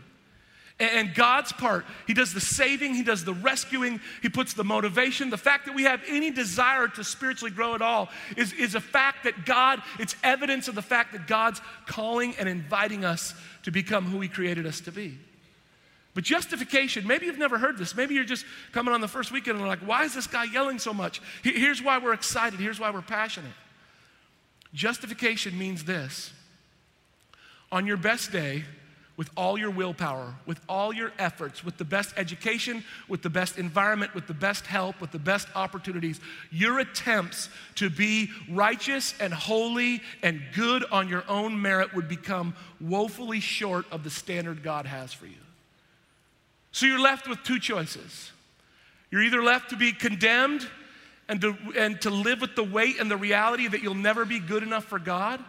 [0.79, 5.31] And God's part, He does the saving, He does the rescuing, He puts the motivation.
[5.31, 8.81] The fact that we have any desire to spiritually grow at all is, is a
[8.81, 13.71] fact that God, it's evidence of the fact that God's calling and inviting us to
[13.71, 15.19] become who He created us to be.
[16.13, 17.95] But justification, maybe you've never heard this.
[17.95, 20.45] Maybe you're just coming on the first weekend and are like, why is this guy
[20.45, 21.21] yelling so much?
[21.43, 23.53] Here's why we're excited, here's why we're passionate.
[24.75, 26.33] Justification means this
[27.73, 28.65] on your best day,
[29.17, 33.59] with all your willpower, with all your efforts, with the best education, with the best
[33.59, 39.33] environment, with the best help, with the best opportunities, your attempts to be righteous and
[39.33, 44.85] holy and good on your own merit would become woefully short of the standard God
[44.85, 45.33] has for you.
[46.73, 48.33] So you're left with two choices.
[49.11, 50.69] You're either left to be condemned
[51.27, 54.41] and to, and to live with the weight and the reality that you'll never be
[54.41, 55.43] good enough for God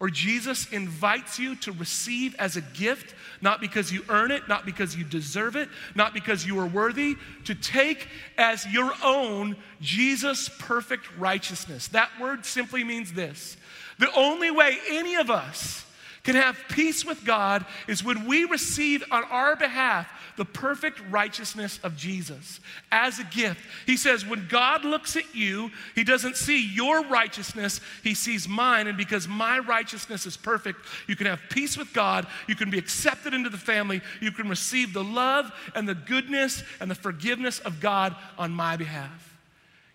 [0.00, 4.64] or Jesus invites you to receive as a gift, not because you earn it, not
[4.64, 10.48] because you deserve it, not because you are worthy, to take as your own Jesus'
[10.58, 11.88] perfect righteousness.
[11.88, 13.56] That word simply means this
[13.98, 15.84] the only way any of us
[16.22, 20.08] can have peace with God is when we receive on our behalf
[20.38, 23.60] the perfect righteousness of Jesus as a gift.
[23.86, 28.86] He says, when God looks at you, He doesn't see your righteousness, He sees mine.
[28.86, 32.78] And because my righteousness is perfect, you can have peace with God, you can be
[32.78, 37.58] accepted into the family, you can receive the love and the goodness and the forgiveness
[37.58, 39.36] of God on my behalf.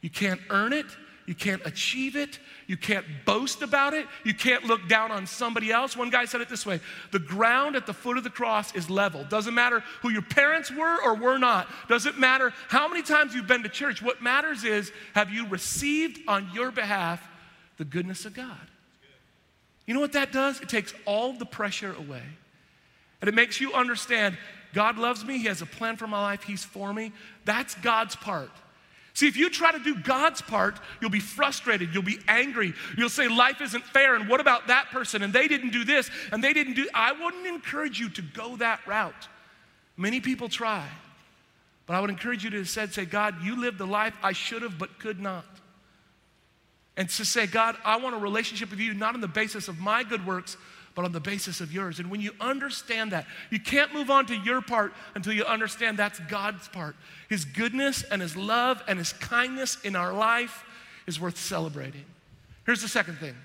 [0.01, 0.85] You can't earn it,
[1.25, 2.39] you can't achieve it.
[2.67, 4.07] You can't boast about it.
[4.25, 5.95] You can't look down on somebody else.
[5.95, 6.81] One guy said it this way
[7.11, 9.23] The ground at the foot of the cross is level.
[9.23, 11.67] Doesn't matter who your parents were or were not.
[11.87, 14.01] Doesn't matter how many times you've been to church.
[14.01, 17.25] What matters is have you received on your behalf
[17.77, 18.57] the goodness of God?
[19.85, 20.61] You know what that does?
[20.61, 22.23] It takes all the pressure away.
[23.21, 24.37] And it makes you understand
[24.73, 25.37] God loves me.
[25.37, 26.43] He has a plan for my life.
[26.43, 27.13] He's for me.
[27.45, 28.49] That's God's part.
[29.13, 33.09] See, if you try to do God's part, you'll be frustrated, you'll be angry, you'll
[33.09, 35.21] say life isn't fair, and what about that person?
[35.21, 36.89] And they didn't do this, and they didn't do.
[36.95, 39.27] I wouldn't encourage you to go that route.
[39.97, 40.87] Many people try,
[41.85, 44.63] but I would encourage you to instead say, God, you lived the life I should
[44.63, 45.45] have but could not.
[46.97, 49.79] And to say, God, I want a relationship with you, not on the basis of
[49.79, 50.57] my good works,
[50.95, 51.99] but on the basis of yours.
[51.99, 55.97] And when you understand that, you can't move on to your part until you understand
[55.97, 56.95] that's God's part.
[57.29, 60.63] His goodness and His love and His kindness in our life
[61.07, 62.05] is worth celebrating.
[62.65, 63.35] Here's the second thing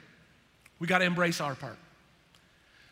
[0.79, 1.77] we got to embrace our part.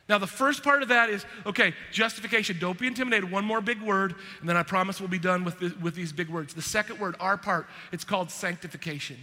[0.08, 2.58] Now, the first part of that is okay, justification.
[2.60, 3.30] Don't be intimidated.
[3.30, 6.12] One more big word, and then I promise we'll be done with, the, with these
[6.12, 6.54] big words.
[6.54, 9.16] The second word, our part, it's called sanctification.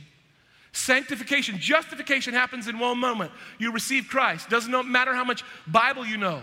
[0.73, 3.31] Sanctification, justification happens in one moment.
[3.59, 4.49] You receive Christ.
[4.49, 6.41] Doesn't matter how much Bible you know.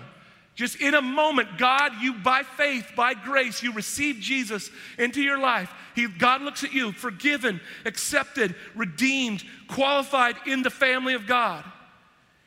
[0.54, 5.38] Just in a moment, God, you by faith, by grace, you receive Jesus into your
[5.38, 5.72] life.
[5.96, 11.64] He, God looks at you, forgiven, accepted, redeemed, qualified in the family of God.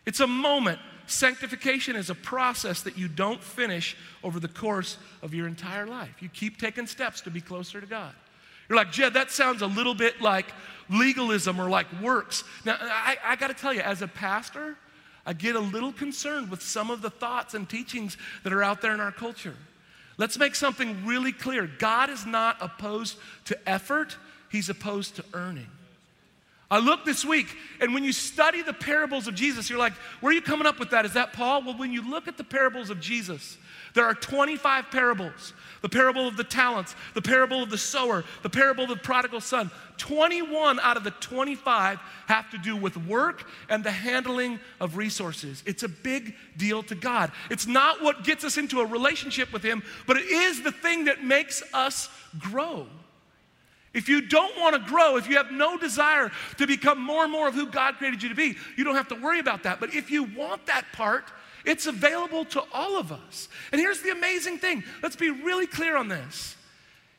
[0.06, 0.80] It's a moment.
[1.06, 6.22] Sanctification is a process that you don't finish over the course of your entire life.
[6.22, 8.14] You keep taking steps to be closer to God.
[8.70, 10.48] You're like, Jed, that sounds a little bit like
[10.90, 12.44] legalism or like works.
[12.66, 14.78] Now, I, I got to tell you, as a pastor,
[15.26, 18.82] I get a little concerned with some of the thoughts and teachings that are out
[18.82, 19.56] there in our culture.
[20.18, 24.18] Let's make something really clear God is not opposed to effort,
[24.52, 25.68] He's opposed to earning.
[26.70, 30.32] I looked this week, and when you study the parables of Jesus, you're like, where
[30.32, 31.06] are you coming up with that?
[31.06, 31.64] Is that Paul?
[31.64, 33.58] Well, when you look at the parables of Jesus,
[33.94, 35.54] there are 25 parables
[35.84, 39.42] the parable of the talents, the parable of the sower, the parable of the prodigal
[39.42, 39.70] son.
[39.98, 45.62] 21 out of the 25 have to do with work and the handling of resources.
[45.66, 47.34] It's a big deal to God.
[47.52, 51.06] It's not what gets us into a relationship with Him, but it is the thing
[51.06, 52.88] that makes us grow.
[53.94, 57.32] If you don't want to grow, if you have no desire to become more and
[57.32, 59.82] more of who God created you to be, you don't have to worry about that.
[59.82, 61.26] But if you want that part,
[61.66, 63.48] it's available to all of us.
[63.72, 66.56] And here's the amazing thing let's be really clear on this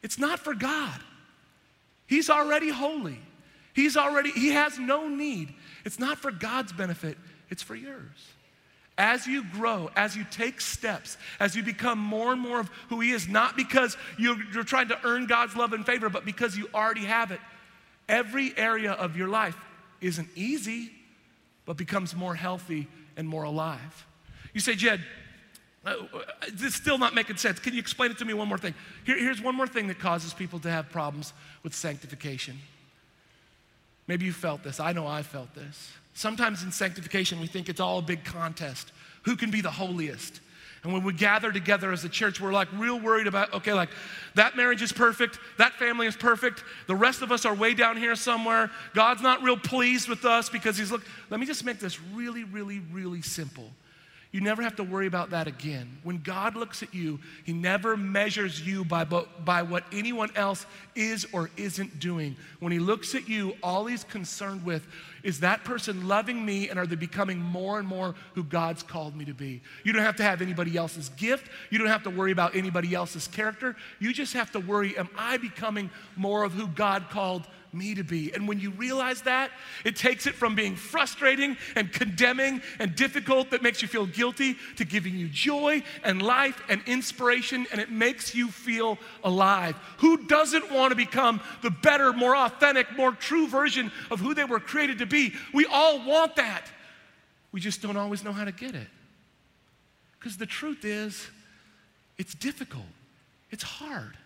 [0.03, 1.01] it's not for God,
[2.07, 3.19] He's already holy.
[3.73, 5.53] He's already, He has no need.
[5.85, 7.19] It's not for God's benefit,
[7.51, 8.33] it's for yours.
[8.97, 13.01] As you grow, as you take steps, as you become more and more of who
[13.01, 16.57] He is, not because you're, you're trying to earn God's love and favor, but because
[16.57, 17.41] you already have it,
[18.09, 19.57] every area of your life
[20.01, 20.93] isn't easy,
[21.65, 24.07] but becomes more healthy and more alive.
[24.55, 25.01] You say, Jed,
[25.85, 25.95] uh,
[26.53, 27.59] this is still not making sense.
[27.59, 28.75] Can you explain it to me one more thing?
[29.05, 32.59] Here, here's one more thing that causes people to have problems with sanctification.
[34.07, 34.81] Maybe you felt this.
[34.81, 35.93] I know I felt this.
[36.15, 38.93] Sometimes in sanctification, we think it's all a big contest.
[39.25, 40.41] Who can be the holiest?
[40.85, 43.89] And when we gather together as a church, we're like real worried about, okay, like
[44.35, 47.97] that marriage is perfect, that family is perfect, the rest of us are way down
[47.97, 48.71] here somewhere.
[48.93, 51.03] God's not real pleased with us because He's look.
[51.31, 53.71] Let me just make this really, really, really simple.
[54.35, 55.99] You never have to worry about that again.
[56.03, 60.67] When God looks at you, He never measures you by, by what anyone else
[60.97, 62.35] is or isn't doing.
[62.59, 64.89] When He looks at you, all He's concerned with
[65.23, 69.15] is that person loving me and are they becoming more and more who God's called
[69.15, 69.63] me to be?
[69.85, 71.49] You don't have to have anybody else's gift.
[71.71, 73.77] You don't have to worry about anybody else's character.
[74.01, 78.05] You just have to worry, am I becoming more of who God called me to
[78.05, 78.33] be.
[78.33, 79.51] And when you realize that,
[79.85, 84.57] it takes it from being frustrating and condemning and difficult that makes you feel guilty
[84.77, 89.77] to giving you joy and life and inspiration, and it makes you feel alive.
[89.99, 94.45] Who doesn't want to become the better, more authentic, more true version of who they
[94.45, 95.35] were created to be?
[95.53, 96.67] We all want that.
[97.53, 98.89] We just don't always know how to get it.
[100.19, 101.29] Because the truth is,
[102.17, 102.85] it's difficult,
[103.51, 104.17] it's hard.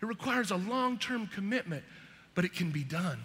[0.00, 1.84] It requires a long term commitment
[2.34, 3.18] but it can be done.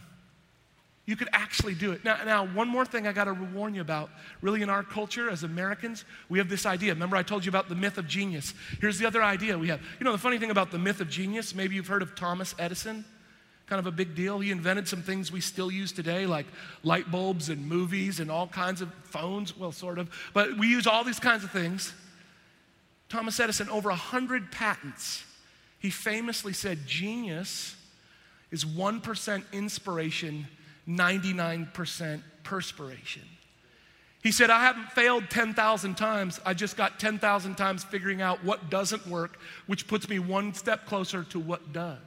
[1.06, 2.04] You could actually do it.
[2.04, 4.10] Now, now one more thing I got to warn you about.
[4.42, 6.94] Really, in our culture as Americans, we have this idea.
[6.94, 8.56] Remember, I told you about the myth of genius.
[8.82, 9.82] Here's the other idea we have.
[10.00, 12.56] You know, the funny thing about the myth of genius, maybe you've heard of Thomas
[12.58, 13.06] Edison.
[13.68, 14.40] Kind of a big deal.
[14.40, 16.48] He invented some things we still use today, like
[16.84, 19.56] light bulbs and movies and all kinds of phones.
[19.56, 20.10] Well, sort of.
[20.34, 21.94] But we use all these kinds of things.
[23.10, 25.24] Thomas Edison, over 100 patents.
[25.78, 27.75] He famously said, genius
[28.56, 30.48] is 1% inspiration,
[30.88, 33.24] 99% perspiration.
[34.24, 36.40] He said, I haven't failed 10,000 times.
[36.46, 40.86] I just got 10,000 times figuring out what doesn't work, which puts me one step
[40.86, 42.00] closer to what does.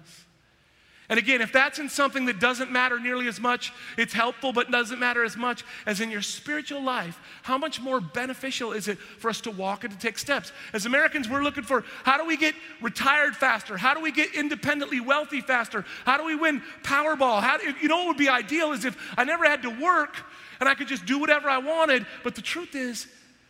[1.10, 4.70] And again, if that's in something that doesn't matter nearly as much, it's helpful but
[4.70, 8.98] doesn't matter as much as in your spiritual life, how much more beneficial is it
[8.98, 10.52] for us to walk and to take steps?
[10.74, 13.78] As Americans, we're looking for how do we get retired faster?
[13.78, 15.86] How do we get independently wealthy faster?
[16.04, 17.40] How do we win Powerball?
[17.40, 20.16] How do, you know what would be ideal is if I never had to work
[20.60, 22.04] and I could just do whatever I wanted.
[22.22, 23.06] But the truth is,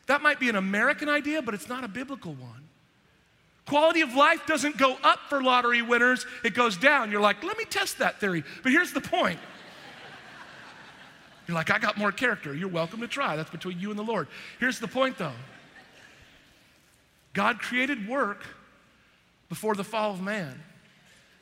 [0.06, 2.67] that might be an American idea, but it's not a biblical one.
[3.68, 7.11] Quality of life doesn't go up for lottery winners, it goes down.
[7.11, 8.42] You're like, let me test that theory.
[8.62, 9.38] But here's the point.
[11.46, 12.54] You're like, I got more character.
[12.54, 13.37] You're welcome to try.
[13.37, 14.28] That's between you and the Lord.
[14.59, 15.35] Here's the point though
[17.35, 18.42] God created work
[19.50, 20.62] before the fall of man.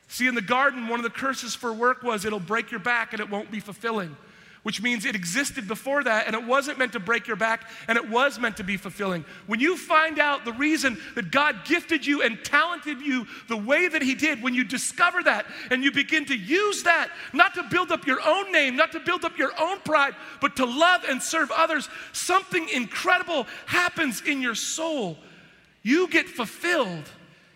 [0.09, 3.13] See, in the garden, one of the curses for work was it'll break your back
[3.13, 4.17] and it won't be fulfilling
[4.67, 7.97] which means it existed before that and it wasn't meant to break your back and
[7.97, 9.25] it was meant to be fulfilling.
[9.47, 13.87] When you find out the reason that God gifted you and talented you the way
[13.87, 17.63] that He did, when you discover that and you begin to use that, not to
[17.63, 21.05] build up your own name, not to build up your own pride, but to love
[21.09, 25.17] and serve others, something incredible happens in your soul.
[25.85, 27.09] You get fulfilled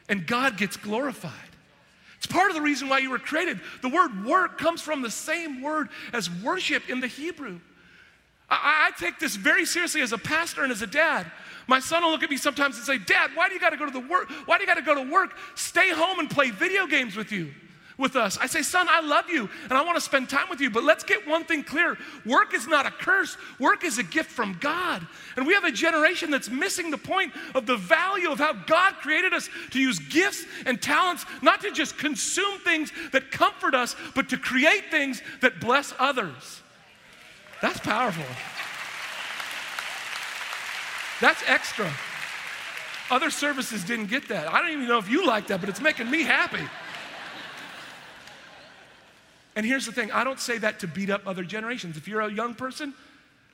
[0.09, 1.50] and God gets glorified.
[2.21, 3.61] It's part of the reason why you were created.
[3.81, 7.61] The word work comes from the same word as worship in the Hebrew.
[8.51, 11.31] I, I, take this very seriously as a pastor and as a dad.
[11.67, 13.79] My son will look at me sometimes and say, Dad, why do you got to
[13.79, 14.31] go to the work?
[14.45, 15.35] Why do you got to go to work?
[15.55, 17.55] Stay home and play video games with you
[18.01, 18.39] with us.
[18.39, 20.83] I say, son, I love you and I want to spend time with you, but
[20.83, 21.97] let's get one thing clear.
[22.25, 25.07] Work is not a curse, work is a gift from God.
[25.37, 28.95] And we have a generation that's missing the point of the value of how God
[28.95, 33.95] created us to use gifts and talents, not to just consume things that comfort us,
[34.15, 36.63] but to create things that bless others.
[37.61, 38.25] That's powerful.
[41.21, 41.93] That's extra.
[43.11, 44.49] Other services didn't get that.
[44.49, 46.67] I don't even know if you like that, but it's making me happy.
[49.57, 51.97] And here's the thing I don't say that to beat up other generations.
[51.97, 52.95] If you're a young person,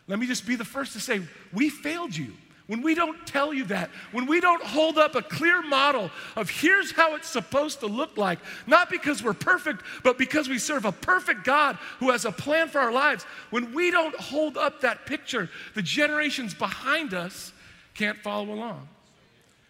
[0.08, 2.32] let me just be the first to say, we failed you.
[2.66, 6.50] When we don't tell you that, when we don't hold up a clear model of
[6.50, 10.84] here's how it's supposed to look like, not because we're perfect, but because we serve
[10.84, 14.80] a perfect God who has a plan for our lives, when we don't hold up
[14.80, 17.52] that picture, the generations behind us
[17.94, 18.88] can't follow along.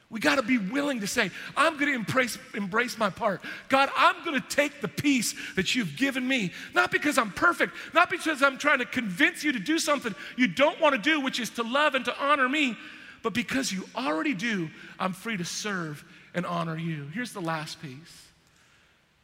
[0.09, 3.43] We got to be willing to say, I'm going to embrace, embrace my part.
[3.69, 7.75] God, I'm going to take the piece that you've given me, not because I'm perfect,
[7.93, 11.21] not because I'm trying to convince you to do something you don't want to do,
[11.21, 12.77] which is to love and to honor me,
[13.23, 17.09] but because you already do, I'm free to serve and honor you.
[17.13, 18.27] Here's the last piece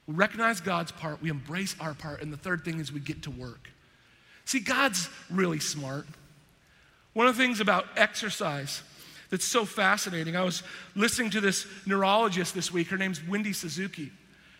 [0.08, 3.22] we recognize God's part, we embrace our part, and the third thing is we get
[3.22, 3.70] to work.
[4.44, 6.06] See, God's really smart.
[7.12, 8.82] One of the things about exercise,
[9.32, 10.36] that's so fascinating.
[10.36, 10.62] I was
[10.94, 12.88] listening to this neurologist this week.
[12.88, 14.12] Her name's Wendy Suzuki.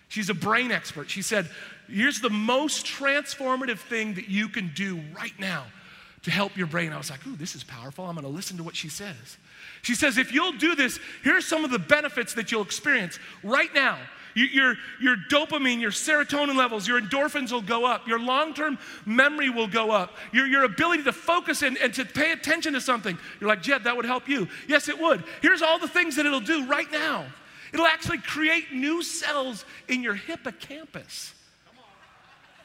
[0.09, 1.11] She's a brain expert.
[1.11, 1.47] She said,
[1.89, 5.67] Here's the most transformative thing that you can do right now
[6.23, 6.91] to help your brain.
[6.91, 8.07] I was like, Ooh, this is powerful.
[8.07, 9.37] I'm going to listen to what she says.
[9.83, 13.73] She says, If you'll do this, here's some of the benefits that you'll experience right
[13.75, 13.99] now.
[14.35, 18.09] Your, your dopamine, your serotonin levels, your endorphins will go up.
[18.09, 20.17] Your long term memory will go up.
[20.33, 23.19] Your, your ability to focus and, and to pay attention to something.
[23.41, 24.49] You're like, Jed, that would help you.
[24.69, 25.25] Yes, it would.
[25.43, 27.27] Here's all the things that it'll do right now
[27.73, 31.33] it'll actually create new cells in your hippocampus.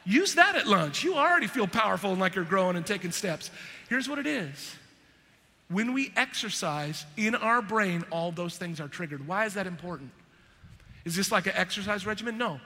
[0.04, 1.02] Use that at lunch.
[1.02, 3.50] You already feel powerful and like you're growing and taking steps.
[3.88, 4.76] Here's what it is
[5.68, 9.26] when we exercise in our brain, all those things are triggered.
[9.26, 10.10] Why is that important?
[11.04, 12.38] Is this like an exercise regimen?
[12.38, 12.60] No.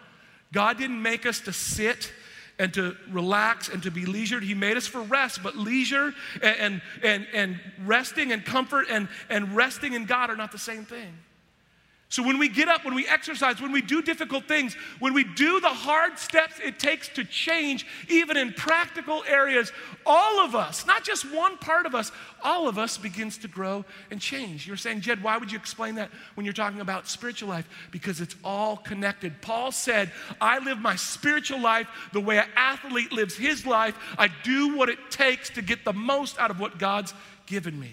[0.52, 2.12] God didn't make us to sit
[2.58, 4.42] and to relax and to be leisured.
[4.42, 9.56] He made us for rest, but leisure and, and, and resting and comfort and, and
[9.56, 11.12] resting in God are not the same thing.
[12.12, 15.24] So when we get up, when we exercise, when we do difficult things, when we
[15.24, 19.72] do the hard steps it takes to change, even in practical areas,
[20.04, 23.86] all of us, not just one part of us, all of us begins to grow
[24.10, 24.66] and change.
[24.66, 27.66] You're saying, Jed, why would you explain that when you're talking about spiritual life?
[27.90, 29.40] Because it's all connected.
[29.40, 33.96] Paul said, I live my spiritual life the way an athlete lives his life.
[34.18, 37.14] I do what it takes to get the most out of what God's
[37.46, 37.92] given me.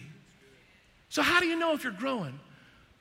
[1.07, 2.37] So, how do you know if you're growing?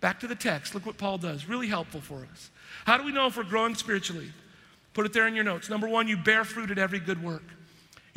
[0.00, 0.74] Back to the text.
[0.74, 1.46] Look what Paul does.
[1.46, 2.50] Really helpful for us.
[2.84, 4.32] How do we know if we're growing spiritually?
[4.94, 5.68] Put it there in your notes.
[5.68, 7.42] Number one, you bear fruit at every good work.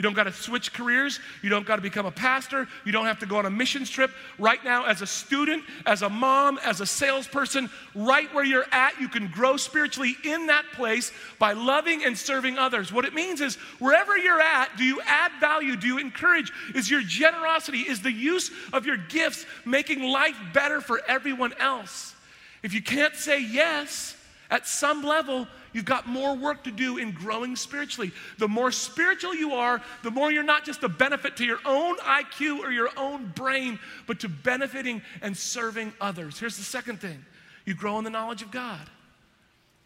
[0.02, 1.20] You don't got to switch careers.
[1.44, 2.68] You don't got to become a pastor.
[2.86, 4.10] You don't have to go on a missions trip.
[4.40, 9.00] Right now, as a student, as a mom, as a salesperson, right where you're at,
[9.00, 12.92] you can grow spiritually in that place by loving and serving others.
[12.92, 15.76] What it means is wherever you're at, do you add value?
[15.76, 16.52] Do you encourage?
[16.74, 22.16] Is your generosity, is the use of your gifts making life better for everyone else?
[22.64, 24.18] If you can't say yes
[24.50, 28.12] at some level, You've got more work to do in growing spiritually.
[28.38, 31.98] The more spiritual you are, the more you're not just a benefit to your own
[31.98, 36.40] IQ or your own brain, but to benefiting and serving others.
[36.40, 37.24] Here's the second thing
[37.66, 38.90] you grow in the knowledge of God.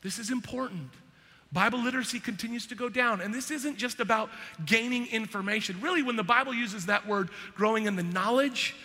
[0.01, 0.89] This is important.
[1.51, 3.21] Bible literacy continues to go down.
[3.21, 4.29] And this isn't just about
[4.65, 5.79] gaining information.
[5.79, 8.75] Really, when the Bible uses that word, growing in the knowledge,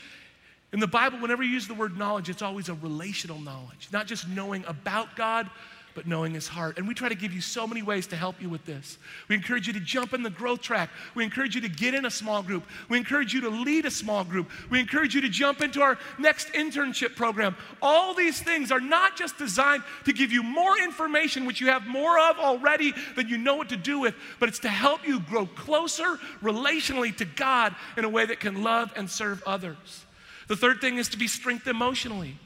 [0.73, 4.07] in the Bible, whenever you use the word knowledge, it's always a relational knowledge, not
[4.07, 5.51] just knowing about God,
[5.95, 6.79] but knowing his heart.
[6.79, 8.99] And we try to give you so many ways to help you with this.
[9.29, 10.91] We encourage you to jump in the growth track.
[11.15, 12.65] We encourage you to get in a small group.
[12.89, 14.51] We encourage you to lead a small group.
[14.71, 17.57] We encourage you to jump into our next internship program.
[17.83, 21.87] All these things are not just designed to give you more information, which you have
[21.87, 25.21] more of already than you know what to do with, but it's to help you
[25.21, 30.05] grow closer relationally to God in a way that can love and serve others.
[30.49, 32.37] The third thing is to be strengthened emotionally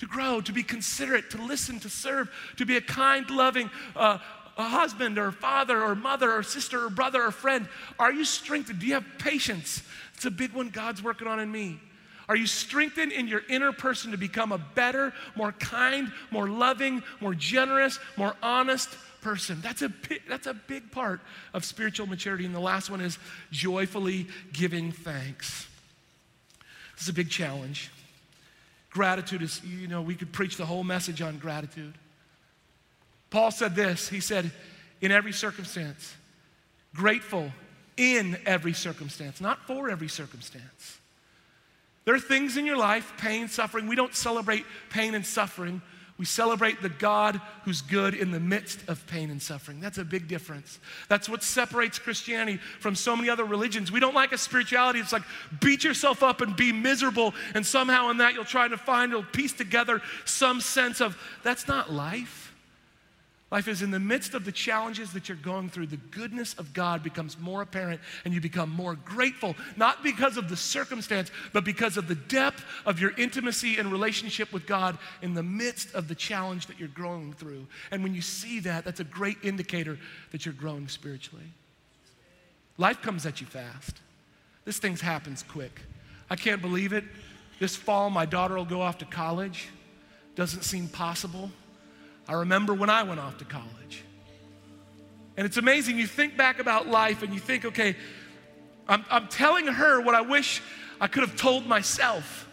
[0.00, 4.18] to grow, to be considerate, to listen, to serve, to be a kind, loving uh,
[4.56, 7.68] a husband or father or mother or sister or brother or friend?
[7.98, 8.80] Are you strengthened?
[8.80, 9.82] Do you have patience?
[10.14, 11.80] It's a big one God's working on in me.
[12.28, 17.02] Are you strengthened in your inner person to become a better, more kind, more loving,
[17.20, 18.88] more generous, more honest
[19.20, 19.60] person?
[19.62, 19.92] That's a,
[20.28, 21.20] that's a big part
[21.52, 22.46] of spiritual maturity.
[22.46, 23.18] And the last one is
[23.50, 25.66] joyfully giving thanks.
[26.94, 27.90] This is a big challenge.
[28.90, 31.94] Gratitude is, you know, we could preach the whole message on gratitude.
[33.30, 34.50] Paul said this He said,
[35.00, 36.14] in every circumstance,
[36.94, 37.50] grateful
[37.96, 40.98] in every circumstance, not for every circumstance.
[42.04, 43.86] There are things in your life, pain, suffering.
[43.86, 45.82] We don't celebrate pain and suffering.
[46.20, 49.80] We celebrate the God who's good in the midst of pain and suffering.
[49.80, 50.78] That's a big difference.
[51.08, 53.90] That's what separates Christianity from so many other religions.
[53.90, 54.98] We don't like a spirituality.
[54.98, 55.22] It's like
[55.62, 59.22] beat yourself up and be miserable, and somehow in that you'll try to find, you'll
[59.22, 62.49] piece together some sense of that's not life.
[63.50, 66.72] Life is in the midst of the challenges that you're going through, the goodness of
[66.72, 71.64] God becomes more apparent and you become more grateful, not because of the circumstance, but
[71.64, 76.06] because of the depth of your intimacy and relationship with God in the midst of
[76.06, 77.66] the challenge that you're growing through.
[77.90, 79.98] And when you see that, that's a great indicator
[80.30, 81.46] that you're growing spiritually.
[82.78, 83.96] Life comes at you fast.
[84.64, 85.80] This thing happens quick.
[86.30, 87.02] I can't believe it.
[87.58, 89.70] This fall, my daughter will go off to college.
[90.36, 91.50] Doesn't seem possible.
[92.30, 94.04] I remember when I went off to college.
[95.36, 95.98] And it's amazing.
[95.98, 97.96] You think back about life and you think, okay,
[98.86, 100.62] I'm, I'm telling her what I wish
[101.00, 102.48] I could have told myself.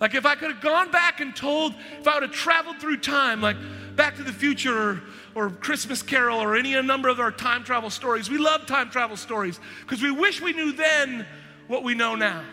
[0.00, 2.98] Like if I could have gone back and told, if I would have traveled through
[2.98, 3.56] time, like
[3.96, 5.02] Back to the Future or,
[5.34, 8.28] or Christmas Carol or any number of our time travel stories.
[8.28, 11.24] We love time travel stories because we wish we knew then
[11.68, 12.44] what we know now.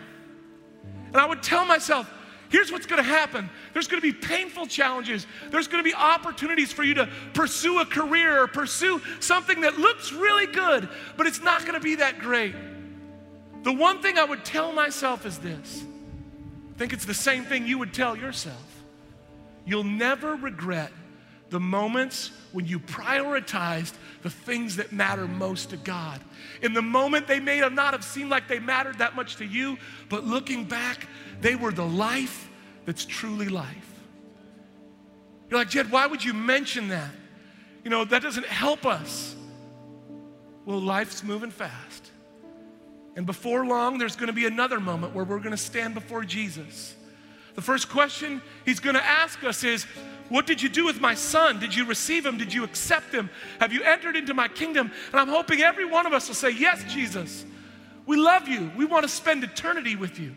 [1.08, 2.10] And I would tell myself,
[2.48, 5.26] Here's what's going to happen there's going to be painful challenges.
[5.50, 9.78] There's going to be opportunities for you to pursue a career or pursue something that
[9.78, 12.54] looks really good, but it's not going to be that great.
[13.62, 17.66] The one thing I would tell myself is this I think it's the same thing
[17.66, 18.62] you would tell yourself.
[19.64, 20.92] You'll never regret
[21.50, 26.20] the moments when you prioritized the things that matter most to God.
[26.62, 29.78] In the moment, they may not have seemed like they mattered that much to you,
[30.08, 31.06] but looking back,
[31.40, 32.48] they were the life
[32.84, 33.92] that's truly life.
[35.48, 37.10] You're like, Jed, why would you mention that?
[37.84, 39.36] You know, that doesn't help us.
[40.64, 42.10] Well, life's moving fast.
[43.14, 46.24] And before long, there's going to be another moment where we're going to stand before
[46.24, 46.94] Jesus.
[47.56, 49.86] The first question he's going to ask us is,
[50.28, 51.60] what did you do with my son?
[51.60, 52.36] Did you receive him?
[52.36, 53.30] Did you accept him?
[53.60, 54.90] Have you entered into my kingdom?
[55.12, 57.44] And I'm hoping every one of us will say, Yes, Jesus.
[58.06, 58.70] We love you.
[58.76, 60.34] We want to spend eternity with you.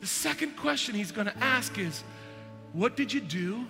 [0.00, 2.04] The second question he's going to ask is,
[2.72, 3.64] What did you do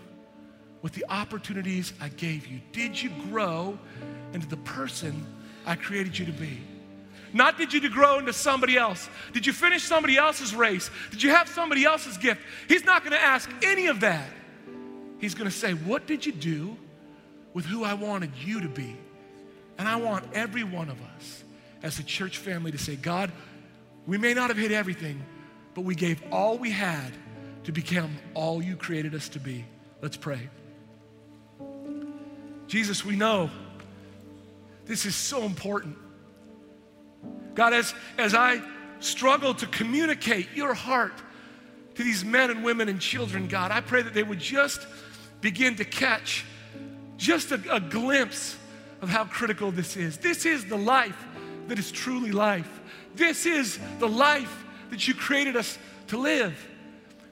[0.83, 2.61] with the opportunities I gave you?
[2.73, 3.79] Did you grow
[4.33, 5.25] into the person
[5.65, 6.61] I created you to be?
[7.35, 9.11] Not did you grow into somebody else.
[9.33, 10.89] Did you finish somebody else's race?
[11.11, 12.41] Did you have somebody else's gift?
[12.69, 14.31] He's not going to ask any of that.
[15.19, 16.77] He's going to say, What did you do
[17.53, 18.97] with who I wanted you to be?
[19.79, 21.43] And I want every one of us
[21.83, 23.33] as a church family to say, God,
[24.07, 25.21] we may not have hit everything,
[25.75, 27.13] but we gave all we had
[27.65, 29.65] to become all you created us to be.
[30.01, 30.49] Let's pray.
[32.69, 33.51] Jesus, we know
[34.87, 35.97] this is so important.
[37.55, 38.61] God, as, as I
[39.01, 41.13] struggle to communicate your heart
[41.95, 44.87] to these men and women and children, God, I pray that they would just
[45.41, 46.45] begin to catch
[47.17, 48.57] just a, a glimpse
[49.01, 50.17] of how critical this is.
[50.17, 51.27] This is the life
[51.69, 52.81] that is truly life.
[53.15, 55.79] This is the life that you created us
[56.09, 56.69] to live.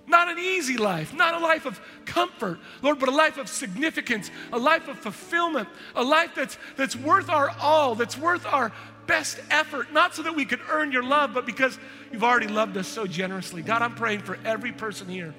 [0.07, 4.31] Not an easy life, not a life of comfort, Lord, but a life of significance,
[4.53, 8.73] a life of fulfillment, a life that's, that's worth our all, that's worth our
[9.13, 11.79] best effort, not so that we could earn your love, but because
[12.11, 13.63] you've already loved us so generously.
[13.63, 15.35] God, I'm praying for every person here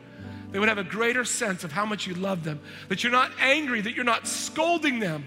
[0.53, 3.31] they would have a greater sense of how much you love them, that you're not
[3.39, 5.25] angry, that you're not scolding them,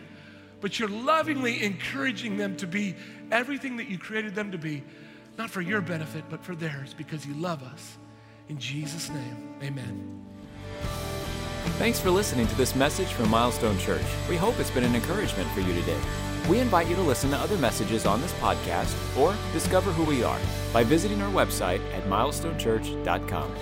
[0.61, 2.94] but you're lovingly encouraging them to be
[3.32, 4.84] everything that you created them to be,
[5.36, 7.99] not for your benefit, but for theirs, because you love us.
[8.49, 10.24] In Jesus' name, amen.
[11.78, 14.07] Thanks for listening to this message from Milestone Church.
[14.30, 16.36] We hope it's been an encouragement for you today.
[16.49, 20.22] We invite you to listen to other messages on this podcast or discover who we
[20.22, 20.38] are
[20.72, 23.53] by visiting our website at milestonechurch.com.